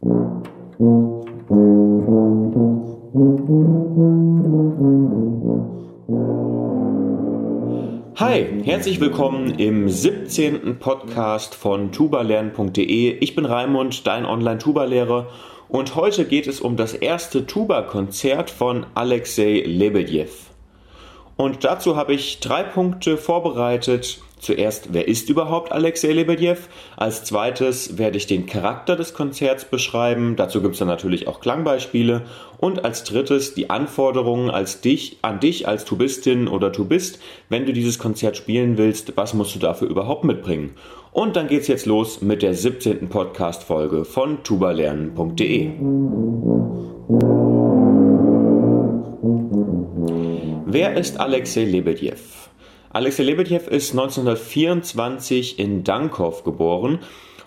Hi, 0.00 0.06
herzlich 8.62 9.00
willkommen 9.00 9.58
im 9.58 9.88
17. 9.88 10.78
Podcast 10.78 11.56
von 11.56 11.90
tubalernen.de. 11.90 13.10
Ich 13.18 13.34
bin 13.34 13.44
Raimund, 13.44 14.06
dein 14.06 14.24
Online-Tuba-Lehrer 14.24 15.26
und 15.68 15.96
heute 15.96 16.26
geht 16.26 16.46
es 16.46 16.60
um 16.60 16.76
das 16.76 16.94
erste 16.94 17.44
Tuba-Konzert 17.46 18.50
von 18.50 18.86
Alexei 18.94 19.64
Lebedev. 19.66 20.50
Und 21.34 21.64
dazu 21.64 21.96
habe 21.96 22.14
ich 22.14 22.38
drei 22.38 22.62
Punkte 22.62 23.16
vorbereitet, 23.16 24.20
Zuerst, 24.40 24.92
wer 24.92 25.08
ist 25.08 25.28
überhaupt 25.28 25.72
Alexei 25.72 26.12
Lebedev? 26.12 26.68
Als 26.96 27.24
zweites 27.24 27.98
werde 27.98 28.16
ich 28.16 28.26
den 28.26 28.46
Charakter 28.46 28.96
des 28.96 29.14
Konzerts 29.14 29.64
beschreiben. 29.64 30.36
Dazu 30.36 30.62
gibt 30.62 30.74
es 30.74 30.78
dann 30.78 30.88
natürlich 30.88 31.28
auch 31.28 31.40
Klangbeispiele. 31.40 32.22
Und 32.58 32.84
als 32.84 33.04
drittes 33.04 33.54
die 33.54 33.70
Anforderungen 33.70 34.50
als 34.50 34.80
dich, 34.80 35.18
an 35.22 35.40
dich 35.40 35.66
als 35.68 35.84
Tubistin 35.84 36.48
oder 36.48 36.72
Tubist, 36.72 37.20
wenn 37.48 37.66
du 37.66 37.72
dieses 37.72 37.98
Konzert 37.98 38.36
spielen 38.36 38.78
willst, 38.78 39.16
was 39.16 39.34
musst 39.34 39.54
du 39.54 39.58
dafür 39.58 39.88
überhaupt 39.88 40.24
mitbringen? 40.24 40.74
Und 41.12 41.36
dann 41.36 41.48
geht's 41.48 41.68
jetzt 41.68 41.86
los 41.86 42.20
mit 42.20 42.42
der 42.42 42.54
17. 42.54 43.08
Podcast-Folge 43.08 44.04
von 44.04 44.42
tubalernen.de. 44.44 45.70
Wer 50.66 50.96
ist 50.96 51.18
Alexei 51.18 51.64
Lebedev? 51.64 52.47
Alexei 52.90 53.22
Lebedev 53.22 53.68
ist 53.68 53.90
1924 53.92 55.58
in 55.58 55.84
Dankow 55.84 56.42
geboren 56.42 57.00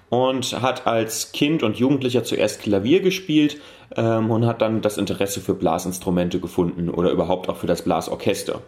und 0.10 0.62
hat 0.62 0.86
als 0.86 1.32
Kind 1.32 1.64
und 1.64 1.78
Jugendlicher 1.78 2.24
zuerst 2.24 2.62
Klavier 2.62 3.02
gespielt 3.02 3.58
ähm, 3.96 4.30
und 4.30 4.46
hat 4.46 4.62
dann 4.62 4.82
das 4.82 4.98
Interesse 4.98 5.42
für 5.42 5.56
Blasinstrumente 5.56 6.40
gefunden 6.40 6.90
oder 6.90 7.12
überhaupt 7.12 7.50
auch 7.50 7.58
für 7.58 7.68
das 7.68 7.82
Blasorchester. 7.82 8.62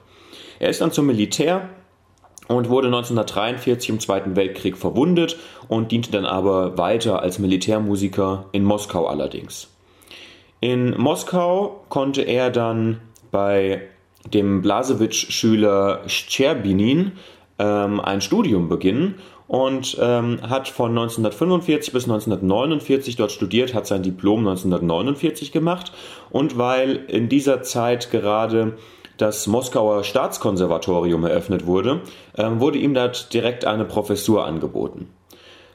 Er 0.59 0.69
ist 0.69 0.81
dann 0.81 0.91
zum 0.91 1.05
Militär 1.05 1.69
und 2.47 2.69
wurde 2.69 2.87
1943 2.87 3.89
im 3.89 3.99
Zweiten 3.99 4.35
Weltkrieg 4.35 4.77
verwundet 4.77 5.37
und 5.67 5.91
diente 5.91 6.11
dann 6.11 6.25
aber 6.25 6.77
weiter 6.77 7.21
als 7.21 7.39
Militärmusiker 7.39 8.45
in 8.51 8.63
Moskau 8.63 9.05
allerdings. 9.05 9.69
In 10.59 10.97
Moskau 10.97 11.83
konnte 11.89 12.21
er 12.21 12.49
dann 12.49 13.01
bei 13.31 13.81
dem 14.31 14.61
Blasewitsch-Schüler 14.61 16.01
Scherbinin 16.07 17.13
ähm, 17.59 17.99
ein 17.99 18.21
Studium 18.21 18.69
beginnen 18.69 19.15
und 19.47 19.97
ähm, 20.01 20.39
hat 20.41 20.67
von 20.67 20.91
1945 20.91 21.93
bis 21.93 22.03
1949 22.05 23.15
dort 23.15 23.31
studiert, 23.31 23.73
hat 23.73 23.85
sein 23.85 24.03
Diplom 24.03 24.39
1949 24.39 25.51
gemacht 25.51 25.91
und 26.31 26.57
weil 26.57 26.95
in 27.07 27.29
dieser 27.29 27.61
Zeit 27.61 28.11
gerade 28.11 28.77
das 29.17 29.45
Moskauer 29.47 30.03
Staatskonservatorium 30.03 31.23
eröffnet 31.25 31.65
wurde, 31.65 32.01
ähm, 32.35 32.59
wurde 32.59 32.79
ihm 32.79 32.93
dort 32.93 33.33
direkt 33.33 33.65
eine 33.65 33.85
Professur 33.85 34.45
angeboten. 34.45 35.09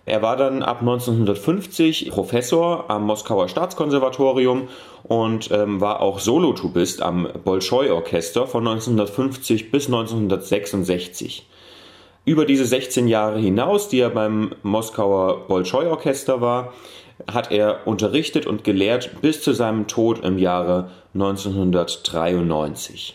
Er 0.09 0.23
war 0.23 0.37
dann 0.39 0.63
ab 0.63 0.81
1950 0.81 2.09
Professor 2.09 2.87
am 2.89 3.05
Moskauer 3.05 3.47
Staatskonservatorium 3.47 4.69
und 5.03 5.51
ähm, 5.51 5.83
war 5.83 6.01
auch 6.01 6.19
Solotubist 6.19 7.03
am 7.03 7.29
Bolschoi-Orchester 7.45 8.47
von 8.47 8.67
1950 8.67 9.71
bis 9.71 9.89
1966. 9.89 11.47
Über 12.25 12.47
diese 12.47 12.65
16 12.65 13.07
Jahre 13.07 13.39
hinaus, 13.39 13.91
die 13.91 14.01
er 14.01 14.09
beim 14.09 14.55
Moskauer 14.63 15.47
Bolschoi-Orchester 15.47 16.41
war, 16.41 16.73
hat 17.31 17.53
er 17.53 17.87
unterrichtet 17.87 18.47
und 18.47 18.65
gelehrt 18.65 19.21
bis 19.21 19.43
zu 19.43 19.53
seinem 19.53 19.89
Tod 19.89 20.25
im 20.25 20.39
Jahre 20.39 20.91
1993. 21.13 23.15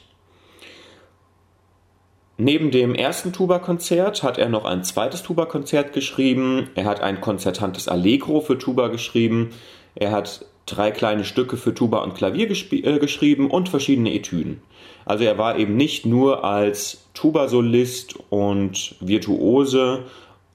Neben 2.38 2.72
dem 2.72 2.96
ersten 2.96 3.32
Tuba-Konzert 3.32 4.24
hat 4.24 4.40
er 4.40 4.50
noch 4.50 4.66
ein 4.66 4.84
zweites 4.84 5.22
Tuba-Konzert 5.22 5.94
geschrieben. 5.94 6.70
Er 6.74 6.86
hat 6.86 7.02
ein 7.02 7.22
konzertantes 7.22 7.88
Allegro 7.88 8.42
für 8.42 8.58
Tuba 8.58 8.88
geschrieben. 8.88 9.52
Er 9.94 10.12
hat 10.12 10.46
drei 10.66 10.90
kleine 10.90 11.26
Stücke 11.26 11.58
für 11.58 11.76
Tuba 11.76 12.00
und 12.00 12.16
Klavier 12.16 12.50
äh, 12.50 13.00
geschrieben 13.00 13.52
und 13.52 13.70
verschiedene 13.70 14.14
Etüden. 14.14 14.62
Also 15.06 15.26
er 15.26 15.38
war 15.38 15.60
eben 15.60 15.76
nicht 15.76 16.08
nur 16.08 16.44
als 16.44 17.06
Tuba-Solist 17.14 18.16
und 18.32 18.96
Virtuose 19.00 20.06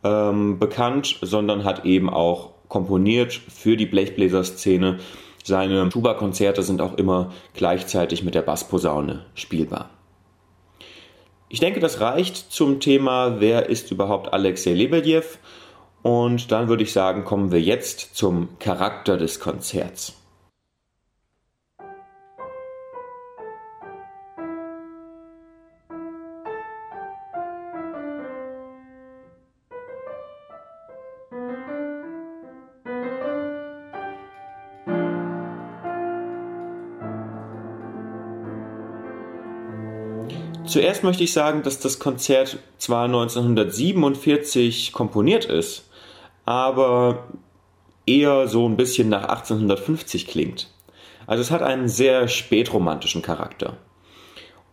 ähm, 0.02 0.58
bekannt, 0.58 1.18
sondern 1.22 1.62
hat 1.62 1.84
eben 1.84 2.10
auch 2.10 2.50
komponiert 2.68 3.32
für 3.32 3.76
die 3.76 3.86
Blechbläserszene. 3.86 4.98
Seine 5.44 5.88
Tuba-Konzerte 5.90 6.62
sind 6.64 6.80
auch 6.80 6.98
immer 6.98 7.32
gleichzeitig 7.54 8.24
mit 8.24 8.34
der 8.34 8.42
Bassposaune 8.42 9.26
spielbar. 9.34 9.90
Ich 11.50 11.60
denke, 11.60 11.80
das 11.80 12.00
reicht 12.00 12.52
zum 12.52 12.78
Thema, 12.78 13.40
wer 13.40 13.68
ist 13.68 13.90
überhaupt 13.90 14.32
Alexei 14.32 14.72
Lebedev? 14.72 15.38
Und 16.02 16.52
dann 16.52 16.68
würde 16.68 16.82
ich 16.82 16.92
sagen, 16.92 17.24
kommen 17.24 17.52
wir 17.52 17.60
jetzt 17.60 18.14
zum 18.14 18.48
Charakter 18.58 19.16
des 19.16 19.40
Konzerts. 19.40 20.17
Zuerst 40.66 41.02
möchte 41.02 41.24
ich 41.24 41.32
sagen, 41.32 41.62
dass 41.62 41.80
das 41.80 41.98
Konzert 41.98 42.58
zwar 42.76 43.06
1947 43.06 44.92
komponiert 44.92 45.46
ist, 45.46 45.88
aber 46.44 47.28
eher 48.06 48.48
so 48.48 48.68
ein 48.68 48.76
bisschen 48.76 49.08
nach 49.08 49.24
1850 49.24 50.26
klingt. 50.26 50.68
Also 51.26 51.42
es 51.42 51.50
hat 51.50 51.62
einen 51.62 51.88
sehr 51.88 52.28
spätromantischen 52.28 53.22
Charakter. 53.22 53.76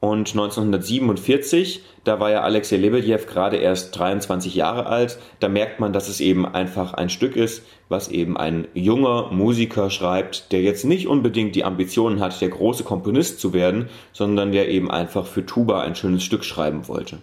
Und 0.05 0.33
1947, 0.33 1.81
da 2.03 2.19
war 2.19 2.29
ja 2.29 2.41
Alexei 2.41 2.77
Lebedev 2.77 3.25
gerade 3.25 3.57
erst 3.57 3.97
23 3.97 4.53
Jahre 4.53 4.85
alt, 4.85 5.17
da 5.39 5.49
merkt 5.49 5.79
man, 5.79 5.93
dass 5.93 6.09
es 6.09 6.19
eben 6.19 6.45
einfach 6.45 6.93
ein 6.93 7.09
Stück 7.09 7.35
ist, 7.35 7.63
was 7.89 8.09
eben 8.09 8.37
ein 8.37 8.67
junger 8.75 9.31
Musiker 9.31 9.89
schreibt, 9.89 10.51
der 10.51 10.61
jetzt 10.61 10.85
nicht 10.85 11.07
unbedingt 11.07 11.55
die 11.55 11.63
Ambitionen 11.63 12.19
hat, 12.19 12.39
der 12.39 12.49
große 12.49 12.83
Komponist 12.83 13.39
zu 13.39 13.51
werden, 13.51 13.89
sondern 14.13 14.51
der 14.51 14.69
eben 14.69 14.91
einfach 14.91 15.25
für 15.25 15.43
Tuba 15.43 15.81
ein 15.81 15.95
schönes 15.95 16.21
Stück 16.21 16.45
schreiben 16.45 16.87
wollte. 16.87 17.17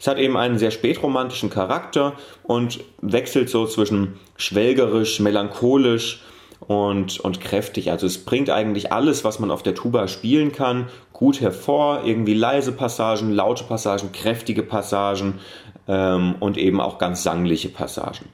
Es 0.00 0.08
hat 0.08 0.18
eben 0.18 0.36
einen 0.36 0.58
sehr 0.58 0.72
spätromantischen 0.72 1.50
Charakter 1.50 2.14
und 2.42 2.80
wechselt 3.00 3.48
so 3.48 3.64
zwischen 3.64 4.18
schwelgerisch, 4.36 5.20
melancholisch 5.20 6.20
und, 6.60 7.18
und 7.20 7.40
kräftig. 7.40 7.90
Also 7.90 8.06
es 8.06 8.24
bringt 8.24 8.50
eigentlich 8.50 8.92
alles, 8.92 9.24
was 9.24 9.38
man 9.38 9.50
auf 9.50 9.62
der 9.62 9.74
Tuba 9.74 10.08
spielen 10.08 10.52
kann, 10.52 10.88
gut 11.12 11.40
hervor. 11.40 12.02
Irgendwie 12.04 12.34
leise 12.34 12.72
Passagen, 12.72 13.32
laute 13.32 13.64
Passagen, 13.64 14.12
kräftige 14.12 14.62
Passagen 14.62 15.40
ähm, 15.88 16.36
und 16.38 16.58
eben 16.58 16.80
auch 16.80 16.98
ganz 16.98 17.22
sangliche 17.22 17.68
Passagen. 17.68 18.26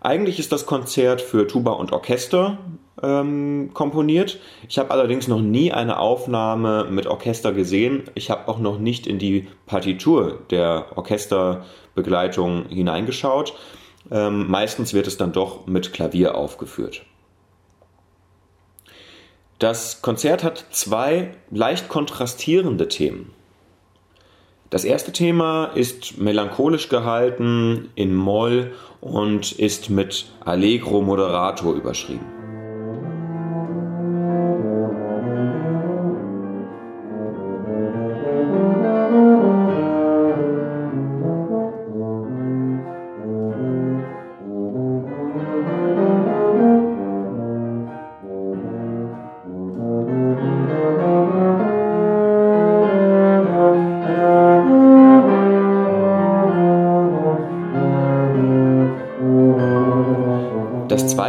Eigentlich 0.00 0.38
ist 0.38 0.52
das 0.52 0.66
Konzert 0.66 1.20
für 1.20 1.46
Tuba 1.46 1.72
und 1.72 1.92
Orchester 1.92 2.58
ähm, 3.02 3.70
komponiert. 3.74 4.38
Ich 4.68 4.78
habe 4.78 4.90
allerdings 4.90 5.28
noch 5.28 5.40
nie 5.40 5.72
eine 5.72 5.98
Aufnahme 5.98 6.86
mit 6.90 7.06
Orchester 7.06 7.52
gesehen. 7.52 8.04
Ich 8.14 8.30
habe 8.30 8.48
auch 8.48 8.58
noch 8.58 8.78
nicht 8.78 9.06
in 9.06 9.18
die 9.18 9.48
Partitur 9.66 10.38
der 10.50 10.86
Orchesterbegleitung 10.96 12.66
hineingeschaut. 12.68 13.54
Ähm, 14.10 14.48
meistens 14.48 14.94
wird 14.94 15.06
es 15.06 15.16
dann 15.16 15.32
doch 15.32 15.66
mit 15.66 15.92
Klavier 15.92 16.36
aufgeführt. 16.36 17.04
Das 19.58 20.02
Konzert 20.02 20.44
hat 20.44 20.66
zwei 20.70 21.34
leicht 21.50 21.88
kontrastierende 21.88 22.88
Themen. 22.88 23.32
Das 24.68 24.84
erste 24.84 25.12
Thema 25.12 25.66
ist 25.66 26.18
melancholisch 26.18 26.88
gehalten 26.90 27.90
in 27.94 28.14
Moll 28.14 28.74
und 29.00 29.52
ist 29.52 29.88
mit 29.88 30.26
Allegro 30.44 31.00
Moderato 31.00 31.72
überschrieben. 31.72 32.35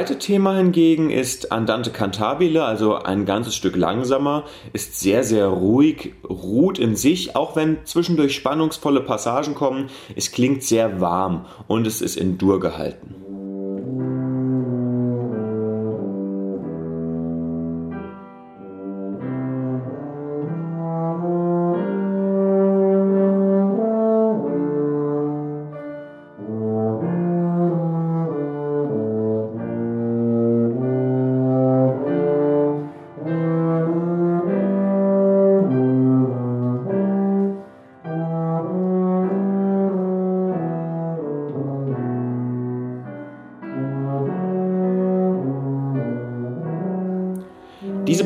Zweite 0.08 0.20
Thema 0.20 0.56
hingegen 0.56 1.10
ist 1.10 1.52
Andante 1.52 1.92
cantabile, 1.92 2.64
also 2.64 2.96
ein 2.96 3.26
ganzes 3.26 3.56
Stück 3.56 3.76
langsamer, 3.76 4.46
ist 4.72 4.98
sehr, 5.02 5.26
sehr 5.26 5.48
ruhig, 5.48 6.14
ruht 6.24 6.80
in 6.80 6.96
sich, 6.96 7.36
auch 7.36 7.58
wenn 7.58 7.80
zwischendurch 7.84 8.34
spannungsvolle 8.34 9.02
Passagen 9.02 9.54
kommen. 9.54 9.90
Es 10.16 10.32
klingt 10.32 10.64
sehr 10.64 11.02
warm 11.02 11.46
und 11.68 11.86
es 11.86 12.02
ist 12.02 12.16
in 12.16 12.38
Dur 12.38 12.62
gehalten. 12.62 13.27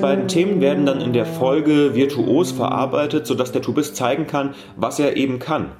Beiden 0.02 0.28
Themen 0.28 0.62
werden 0.62 0.86
dann 0.86 1.00
in 1.02 1.14
der 1.14 1.26
Folge 1.26 1.96
virtuos 1.96 2.52
verarbeitet, 2.52 3.26
sodass 3.26 3.52
der 3.52 3.62
Tubist 3.62 3.96
zeigen 3.96 4.28
kann, 4.28 4.56
was 4.76 5.00
er 5.00 5.16
eben 5.16 5.40
kann. 5.40 5.72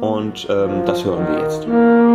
Und 0.00 0.46
ähm, 0.50 0.82
das 0.84 1.04
hören 1.04 1.26
wir 1.28 1.40
jetzt. 1.42 2.13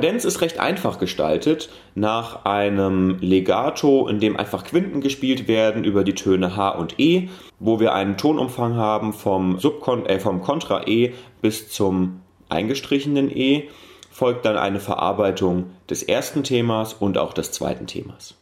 Kadenz 0.00 0.24
ist 0.24 0.40
recht 0.40 0.58
einfach 0.58 0.98
gestaltet, 0.98 1.68
nach 1.94 2.46
einem 2.46 3.18
Legato, 3.20 4.08
in 4.08 4.18
dem 4.18 4.34
einfach 4.34 4.64
Quinten 4.64 5.02
gespielt 5.02 5.46
werden 5.46 5.84
über 5.84 6.04
die 6.04 6.14
Töne 6.14 6.56
H 6.56 6.70
und 6.70 6.98
E, 6.98 7.28
wo 7.58 7.80
wir 7.80 7.92
einen 7.92 8.16
Tonumfang 8.16 8.76
haben 8.76 9.12
vom, 9.12 9.58
Subkon 9.58 10.06
äh, 10.06 10.18
vom 10.18 10.40
Kontra 10.40 10.86
E 10.86 11.12
bis 11.42 11.68
zum 11.68 12.22
eingestrichenen 12.48 13.30
E, 13.30 13.68
folgt 14.10 14.46
dann 14.46 14.56
eine 14.56 14.80
Verarbeitung 14.80 15.66
des 15.90 16.02
ersten 16.02 16.44
Themas 16.44 16.94
und 16.94 17.18
auch 17.18 17.34
des 17.34 17.52
zweiten 17.52 17.86
Themas. 17.86 18.36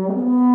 Mm-hmm. 0.00 0.49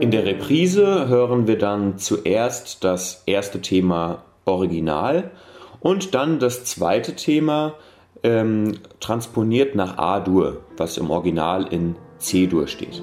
In 0.00 0.10
der 0.10 0.24
Reprise 0.24 1.08
hören 1.08 1.46
wir 1.46 1.58
dann 1.58 1.98
zuerst 1.98 2.84
das 2.84 3.22
erste 3.26 3.60
Thema 3.60 4.24
Original 4.46 5.30
und 5.80 6.14
dann 6.14 6.38
das 6.38 6.64
zweite 6.64 7.16
Thema 7.16 7.74
ähm, 8.22 8.78
transponiert 9.00 9.74
nach 9.74 9.98
A-Dur, 9.98 10.62
was 10.78 10.96
im 10.96 11.10
Original 11.10 11.66
in 11.70 11.96
C-Dur 12.16 12.66
steht. 12.66 13.02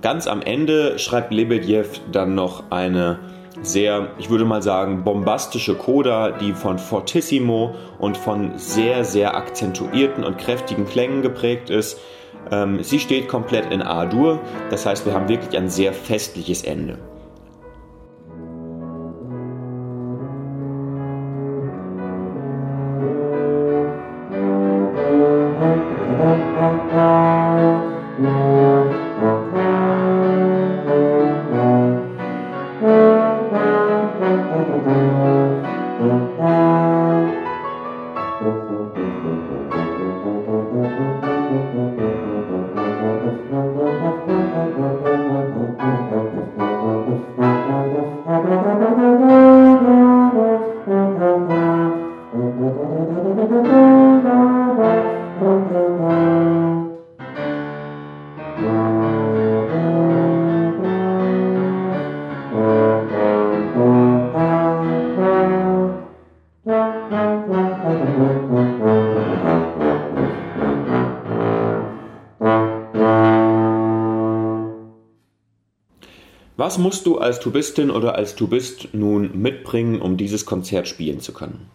Ganz 0.00 0.28
am 0.28 0.42
Ende 0.42 0.98
schreibt 0.98 1.32
Lebedjew 1.32 1.86
dann 2.12 2.36
noch 2.36 2.70
eine 2.70 3.18
sehr, 3.62 4.12
ich 4.18 4.30
würde 4.30 4.44
mal 4.44 4.62
sagen, 4.62 5.02
bombastische 5.02 5.74
Coda, 5.74 6.30
die 6.30 6.52
von 6.52 6.78
Fortissimo 6.78 7.74
und 7.98 8.16
von 8.16 8.56
sehr, 8.56 9.04
sehr 9.04 9.36
akzentuierten 9.36 10.22
und 10.22 10.38
kräftigen 10.38 10.86
Klängen 10.86 11.22
geprägt 11.22 11.68
ist. 11.68 11.98
Ähm, 12.52 12.80
sie 12.84 13.00
steht 13.00 13.26
komplett 13.26 13.72
in 13.72 13.82
A-Dur, 13.82 14.38
das 14.70 14.86
heißt, 14.86 15.04
wir 15.04 15.14
haben 15.14 15.28
wirklich 15.28 15.56
ein 15.58 15.68
sehr 15.68 15.92
festliches 15.92 16.62
Ende. 16.62 16.98
Was 76.58 76.76
musst 76.76 77.06
du 77.06 77.18
als 77.18 77.38
Tubistin 77.38 77.88
oder 77.88 78.16
als 78.16 78.34
Tubist 78.34 78.88
nun 78.92 79.40
mitbringen, 79.40 80.02
um 80.02 80.16
dieses 80.16 80.44
Konzert 80.44 80.88
spielen 80.88 81.20
zu 81.20 81.32
können? 81.32 81.70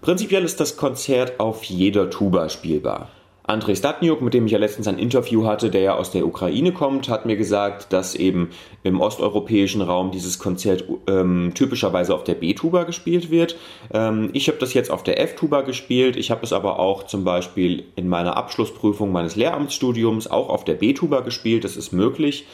Prinzipiell 0.00 0.44
ist 0.44 0.60
das 0.60 0.76
Konzert 0.76 1.40
auf 1.40 1.64
jeder 1.64 2.08
Tuba 2.08 2.48
spielbar. 2.48 3.08
Andrei 3.42 3.74
Statniuk, 3.74 4.22
mit 4.22 4.32
dem 4.32 4.46
ich 4.46 4.52
ja 4.52 4.58
letztens 4.58 4.86
ein 4.86 5.00
Interview 5.00 5.44
hatte, 5.44 5.70
der 5.70 5.80
ja 5.80 5.94
aus 5.96 6.12
der 6.12 6.24
Ukraine 6.24 6.70
kommt, 6.70 7.08
hat 7.08 7.26
mir 7.26 7.36
gesagt, 7.36 7.92
dass 7.92 8.14
eben 8.14 8.50
im 8.84 9.00
osteuropäischen 9.00 9.82
Raum 9.82 10.12
dieses 10.12 10.38
Konzert 10.38 10.84
ähm, 11.08 11.50
typischerweise 11.56 12.14
auf 12.14 12.22
der 12.22 12.36
B-Tuba 12.36 12.84
gespielt 12.84 13.32
wird. 13.32 13.56
Ähm, 13.92 14.30
ich 14.34 14.46
habe 14.46 14.58
das 14.58 14.72
jetzt 14.72 14.92
auf 14.92 15.02
der 15.02 15.20
F-Tuba 15.20 15.62
gespielt. 15.62 16.14
Ich 16.16 16.30
habe 16.30 16.44
es 16.44 16.52
aber 16.52 16.78
auch 16.78 17.06
zum 17.08 17.24
Beispiel 17.24 17.86
in 17.96 18.08
meiner 18.08 18.36
Abschlussprüfung 18.36 19.10
meines 19.10 19.34
Lehramtsstudiums 19.34 20.28
auch 20.28 20.48
auf 20.48 20.62
der 20.62 20.74
B-Tuba 20.74 21.22
gespielt. 21.22 21.64
Das 21.64 21.76
ist 21.76 21.90
möglich. 21.90 22.46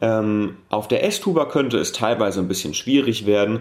Ähm, 0.00 0.56
auf 0.70 0.88
der 0.88 1.04
S-Tuba 1.04 1.44
könnte 1.46 1.78
es 1.78 1.92
teilweise 1.92 2.40
ein 2.40 2.48
bisschen 2.48 2.74
schwierig 2.74 3.26
werden, 3.26 3.60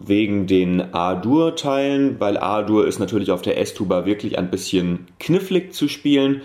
wegen 0.00 0.46
den 0.46 0.94
A-Dur-Teilen, 0.94 2.18
weil 2.20 2.38
A-Dur 2.38 2.86
ist 2.86 2.98
natürlich 2.98 3.30
auf 3.30 3.42
der 3.42 3.58
S-Tuba 3.58 4.06
wirklich 4.06 4.38
ein 4.38 4.50
bisschen 4.50 5.06
knifflig 5.18 5.74
zu 5.74 5.88
spielen 5.88 6.42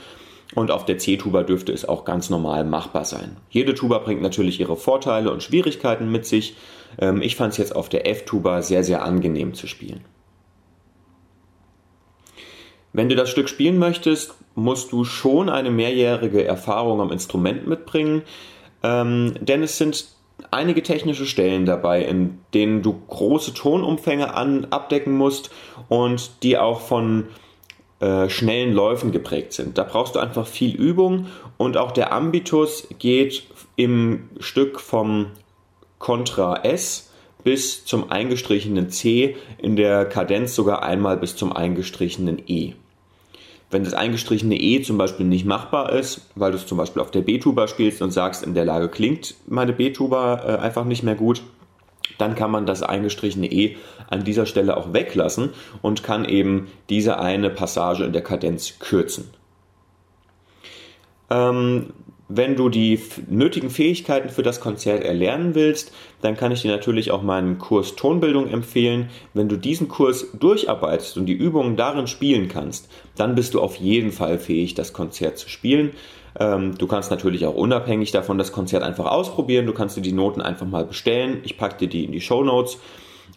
und 0.53 0.69
auf 0.69 0.85
der 0.85 0.97
C-Tuba 0.97 1.43
dürfte 1.43 1.71
es 1.71 1.87
auch 1.87 2.03
ganz 2.03 2.29
normal 2.29 2.65
machbar 2.65 3.05
sein. 3.05 3.37
Jede 3.49 3.73
Tuba 3.73 3.99
bringt 3.99 4.21
natürlich 4.21 4.59
ihre 4.59 4.75
Vorteile 4.75 5.31
und 5.31 5.43
Schwierigkeiten 5.43 6.11
mit 6.11 6.25
sich. 6.25 6.55
Ähm, 6.99 7.21
ich 7.21 7.35
fand 7.35 7.53
es 7.53 7.57
jetzt 7.57 7.75
auf 7.75 7.87
der 7.87 8.07
F-Tuba 8.07 8.61
sehr, 8.61 8.83
sehr 8.83 9.03
angenehm 9.03 9.53
zu 9.53 9.67
spielen. 9.67 10.01
Wenn 12.93 13.07
du 13.07 13.15
das 13.15 13.29
Stück 13.29 13.47
spielen 13.47 13.77
möchtest, 13.77 14.35
musst 14.55 14.91
du 14.91 15.05
schon 15.05 15.47
eine 15.47 15.71
mehrjährige 15.71 16.43
Erfahrung 16.43 16.99
am 16.99 17.11
Instrument 17.11 17.65
mitbringen. 17.65 18.23
Ähm, 18.83 19.35
denn 19.39 19.63
es 19.63 19.77
sind 19.77 20.05
einige 20.49 20.81
technische 20.81 21.25
Stellen 21.25 21.65
dabei, 21.65 22.03
in 22.03 22.39
denen 22.53 22.81
du 22.81 22.99
große 23.07 23.53
Tonumfänge 23.53 24.33
an, 24.33 24.65
abdecken 24.71 25.15
musst 25.15 25.51
und 25.87 26.43
die 26.43 26.57
auch 26.57 26.81
von 26.81 27.27
äh, 27.99 28.29
schnellen 28.29 28.73
Läufen 28.73 29.11
geprägt 29.11 29.53
sind. 29.53 29.77
Da 29.77 29.83
brauchst 29.83 30.15
du 30.15 30.19
einfach 30.19 30.47
viel 30.47 30.75
Übung 30.75 31.27
und 31.57 31.77
auch 31.77 31.91
der 31.91 32.11
Ambitus 32.11 32.87
geht 32.97 33.43
im 33.75 34.29
Stück 34.39 34.79
vom 34.79 35.27
Contra 35.99 36.63
S 36.63 37.11
bis 37.43 37.85
zum 37.85 38.11
eingestrichenen 38.11 38.89
C, 38.89 39.35
in 39.57 39.75
der 39.75 40.05
Kadenz 40.05 40.55
sogar 40.55 40.83
einmal 40.83 41.17
bis 41.17 41.35
zum 41.35 41.55
eingestrichenen 41.55 42.41
E. 42.47 42.73
Wenn 43.71 43.85
das 43.85 43.93
eingestrichene 43.93 44.59
E 44.59 44.81
zum 44.81 44.97
Beispiel 44.97 45.25
nicht 45.25 45.45
machbar 45.45 45.93
ist, 45.93 46.29
weil 46.35 46.51
du 46.51 46.57
es 46.57 46.67
zum 46.67 46.77
Beispiel 46.77 47.01
auf 47.01 47.09
der 47.09 47.21
B-Tuba 47.21 47.67
spielst 47.67 48.01
und 48.01 48.11
sagst, 48.11 48.43
in 48.43 48.53
der 48.53 48.65
Lage 48.65 48.89
klingt 48.89 49.35
meine 49.47 49.71
B-Tuba 49.71 50.43
äh, 50.43 50.57
einfach 50.59 50.83
nicht 50.83 51.03
mehr 51.03 51.15
gut, 51.15 51.41
dann 52.17 52.35
kann 52.35 52.51
man 52.51 52.65
das 52.65 52.83
eingestrichene 52.83 53.49
E 53.51 53.77
an 54.09 54.25
dieser 54.25 54.45
Stelle 54.45 54.75
auch 54.75 54.93
weglassen 54.93 55.51
und 55.81 56.03
kann 56.03 56.25
eben 56.25 56.67
diese 56.89 57.19
eine 57.19 57.49
Passage 57.49 58.03
in 58.03 58.11
der 58.11 58.21
Kadenz 58.21 58.77
kürzen. 58.79 59.29
Ähm, 61.29 61.93
wenn 62.33 62.55
du 62.55 62.69
die 62.69 62.99
nötigen 63.27 63.69
Fähigkeiten 63.69 64.29
für 64.29 64.43
das 64.43 64.61
Konzert 64.61 65.03
erlernen 65.03 65.53
willst, 65.53 65.91
dann 66.21 66.37
kann 66.37 66.51
ich 66.51 66.61
dir 66.61 66.71
natürlich 66.71 67.11
auch 67.11 67.21
meinen 67.21 67.57
Kurs 67.57 67.95
Tonbildung 67.95 68.47
empfehlen. 68.47 69.09
Wenn 69.33 69.49
du 69.49 69.57
diesen 69.57 69.87
Kurs 69.89 70.27
durcharbeitest 70.39 71.17
und 71.17 71.25
die 71.25 71.33
Übungen 71.33 71.75
darin 71.75 72.07
spielen 72.07 72.47
kannst, 72.47 72.89
dann 73.15 73.35
bist 73.35 73.53
du 73.53 73.61
auf 73.61 73.75
jeden 73.75 74.11
Fall 74.11 74.39
fähig, 74.39 74.75
das 74.75 74.93
Konzert 74.93 75.37
zu 75.37 75.49
spielen. 75.49 75.91
Ähm, 76.39 76.77
du 76.77 76.87
kannst 76.87 77.11
natürlich 77.11 77.45
auch 77.45 77.55
unabhängig 77.55 78.11
davon 78.11 78.37
das 78.37 78.53
Konzert 78.53 78.83
einfach 78.83 79.05
ausprobieren. 79.05 79.65
Du 79.65 79.73
kannst 79.73 79.97
dir 79.97 80.01
die 80.01 80.13
Noten 80.13 80.41
einfach 80.41 80.67
mal 80.67 80.85
bestellen. 80.85 81.39
Ich 81.43 81.57
packe 81.57 81.79
dir 81.79 81.89
die 81.89 82.05
in 82.05 82.11
die 82.13 82.21
Show 82.21 82.43
Notes. 82.43 82.77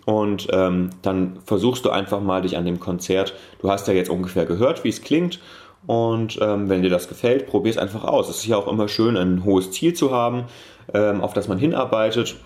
Und 0.05 0.49
ähm, 0.53 0.91
dann 1.03 1.39
versuchst 1.47 1.85
du 1.85 1.91
einfach 1.91 2.21
mal 2.21 2.43
dich 2.43 2.57
an 2.57 2.67
dem 2.67 2.79
Konzert. 2.79 3.35
Du 3.61 3.71
hast 3.71 3.89
ja 3.89 3.95
jetzt 3.95 4.11
ungefähr 4.11 4.45
gehört, 4.45 4.85
wie 4.85 4.91
es 4.91 5.03
klingt. 5.03 5.41
Und 5.87 6.39
ähm, 6.41 6.69
wenn 6.69 6.83
dir 6.83 6.91
das 6.91 7.09
gefällt, 7.09 7.47
probier 7.47 7.71
es 7.71 7.79
einfach 7.79 8.05
aus. 8.05 8.29
Es 8.29 8.39
ist 8.39 8.47
ja 8.47 8.57
auch 8.57 8.69
immer 8.69 8.89
schön, 8.89 9.17
ein 9.17 9.45
hohes 9.45 9.71
Ziel 9.71 9.93
zu 9.93 10.13
haben, 10.13 10.45
ähm, 10.93 11.21
auf 11.21 11.35
das 11.35 11.49
man 11.49 11.59
hinarbeitet. 11.59 12.37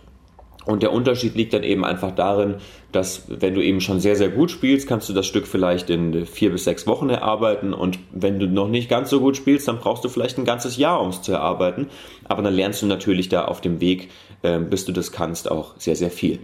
Und 0.68 0.82
der 0.82 0.92
Unterschied 0.92 1.34
liegt 1.34 1.54
dann 1.54 1.62
eben 1.62 1.82
einfach 1.82 2.10
darin, 2.10 2.56
dass 2.92 3.22
wenn 3.28 3.54
du 3.54 3.62
eben 3.62 3.80
schon 3.80 4.00
sehr, 4.00 4.16
sehr 4.16 4.28
gut 4.28 4.50
spielst, 4.50 4.86
kannst 4.86 5.08
du 5.08 5.14
das 5.14 5.26
Stück 5.26 5.46
vielleicht 5.46 5.88
in 5.88 6.26
vier 6.26 6.50
bis 6.50 6.64
sechs 6.64 6.86
Wochen 6.86 7.08
erarbeiten. 7.08 7.72
Und 7.72 7.98
wenn 8.12 8.38
du 8.38 8.46
noch 8.46 8.68
nicht 8.68 8.90
ganz 8.90 9.08
so 9.08 9.20
gut 9.20 9.36
spielst, 9.36 9.66
dann 9.66 9.78
brauchst 9.78 10.04
du 10.04 10.10
vielleicht 10.10 10.36
ein 10.36 10.44
ganzes 10.44 10.76
Jahr, 10.76 11.00
um 11.00 11.08
es 11.08 11.22
zu 11.22 11.32
erarbeiten. 11.32 11.86
Aber 12.24 12.42
dann 12.42 12.52
lernst 12.52 12.82
du 12.82 12.86
natürlich 12.86 13.30
da 13.30 13.46
auf 13.46 13.62
dem 13.62 13.80
Weg, 13.80 14.10
äh, 14.42 14.58
bis 14.58 14.84
du 14.84 14.92
das 14.92 15.10
kannst, 15.10 15.50
auch 15.50 15.74
sehr, 15.78 15.96
sehr 15.96 16.10
viel. 16.10 16.40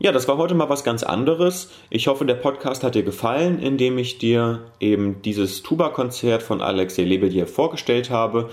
Ja, 0.00 0.10
das 0.10 0.26
war 0.26 0.38
heute 0.38 0.54
mal 0.54 0.68
was 0.68 0.82
ganz 0.82 1.04
anderes. 1.04 1.70
Ich 1.88 2.08
hoffe, 2.08 2.24
der 2.24 2.34
Podcast 2.34 2.82
hat 2.82 2.96
dir 2.96 3.04
gefallen, 3.04 3.60
indem 3.60 3.96
ich 3.96 4.18
dir 4.18 4.62
eben 4.80 5.22
dieses 5.22 5.62
Tuba-Konzert 5.62 6.42
von 6.42 6.60
Alexei 6.60 7.04
Lebedev 7.04 7.48
vorgestellt 7.48 8.10
habe. 8.10 8.50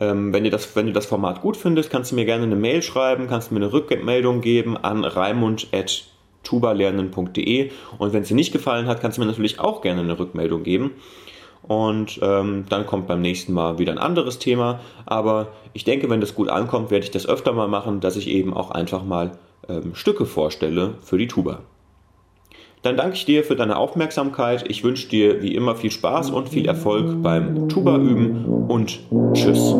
Ähm, 0.00 0.32
wenn, 0.32 0.42
du 0.42 0.50
das, 0.50 0.74
wenn 0.74 0.86
du 0.86 0.92
das 0.92 1.06
Format 1.06 1.42
gut 1.42 1.56
findest, 1.56 1.90
kannst 1.90 2.10
du 2.10 2.16
mir 2.16 2.24
gerne 2.24 2.42
eine 2.42 2.56
Mail 2.56 2.82
schreiben, 2.82 3.28
kannst 3.28 3.50
du 3.50 3.54
mir 3.54 3.60
eine 3.60 3.72
Rückmeldung 3.72 4.40
geben 4.40 4.76
an 4.76 5.04
raimund.tubalernen.de 5.04 7.70
und 7.98 8.12
wenn 8.12 8.22
es 8.22 8.28
dir 8.28 8.34
nicht 8.34 8.52
gefallen 8.52 8.88
hat, 8.88 9.00
kannst 9.00 9.16
du 9.16 9.22
mir 9.22 9.28
natürlich 9.28 9.60
auch 9.60 9.82
gerne 9.82 10.00
eine 10.00 10.18
Rückmeldung 10.18 10.64
geben. 10.64 10.94
Und 11.62 12.18
ähm, 12.22 12.64
dann 12.68 12.86
kommt 12.86 13.06
beim 13.06 13.20
nächsten 13.20 13.52
Mal 13.52 13.78
wieder 13.78 13.92
ein 13.92 13.98
anderes 13.98 14.40
Thema. 14.40 14.80
Aber 15.06 15.52
ich 15.72 15.84
denke, 15.84 16.10
wenn 16.10 16.20
das 16.20 16.34
gut 16.34 16.48
ankommt, 16.48 16.90
werde 16.90 17.04
ich 17.04 17.12
das 17.12 17.28
öfter 17.28 17.52
mal 17.52 17.68
machen, 17.68 18.00
dass 18.00 18.16
ich 18.16 18.26
eben 18.28 18.52
auch 18.54 18.72
einfach 18.72 19.04
mal 19.04 19.38
ähm, 19.70 19.94
Stücke 19.94 20.26
vorstelle 20.26 20.94
für 21.02 21.18
die 21.18 21.28
Tuba. 21.28 21.60
Dann 22.82 22.96
danke 22.96 23.14
ich 23.14 23.26
dir 23.26 23.44
für 23.44 23.56
deine 23.56 23.76
Aufmerksamkeit. 23.76 24.64
Ich 24.68 24.82
wünsche 24.84 25.08
dir 25.08 25.42
wie 25.42 25.54
immer 25.54 25.76
viel 25.76 25.90
Spaß 25.90 26.30
und 26.30 26.48
viel 26.48 26.66
Erfolg 26.66 27.22
beim 27.22 27.68
Tuba 27.68 27.98
üben 27.98 28.44
und 28.68 29.00
tschüss. 29.34 29.74